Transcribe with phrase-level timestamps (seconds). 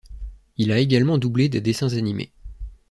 [0.57, 2.31] Il a également doublé des dessins animés.